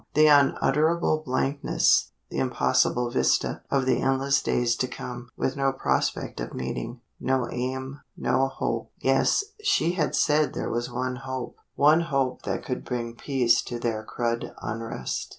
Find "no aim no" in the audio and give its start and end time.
7.19-8.47